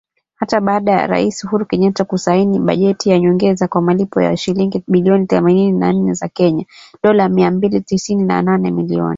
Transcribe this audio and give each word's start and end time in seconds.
Hata 0.35 0.61
baada 0.61 0.91
ya 0.91 1.07
Rais 1.07 1.43
Uhuru 1.43 1.65
Kenyatta 1.65 2.03
kusaini 2.05 2.59
bajeti 2.59 3.09
ya 3.09 3.19
nyongeza 3.19 3.67
kwa 3.67 3.81
malipo 3.81 4.21
ya 4.21 4.37
shilingi 4.37 4.83
bilioni 4.87 5.25
thelathini 5.27 5.71
na 5.71 5.93
nne 5.93 6.13
za 6.13 6.27
Kenya 6.27 6.65
(dola 7.03 7.29
mia 7.29 7.51
mbili 7.51 7.81
tisini 7.81 8.23
na 8.23 8.41
nane, 8.41 8.71
milioni). 8.71 9.09